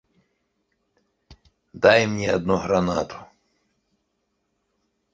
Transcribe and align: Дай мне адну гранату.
Дай 1.87 2.01
мне 2.15 2.27
адну 2.39 2.55
гранату. 2.65 3.23